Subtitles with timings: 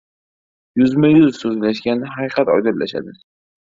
[0.79, 3.15] •Yuzma-yuz so‘zlashganda haqiqat oydinlashadi.